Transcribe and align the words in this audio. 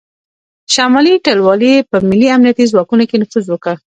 شمالي 0.73 1.13
ټلوالې 1.25 1.73
په 1.89 1.97
ملي 2.09 2.27
امنیتي 2.35 2.65
ځواکونو 2.71 3.03
کې 3.09 3.17
نفوذ 3.21 3.45
وکړ 3.49 3.75